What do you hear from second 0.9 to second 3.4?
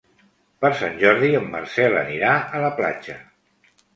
Jordi en Marcel anirà a la platja.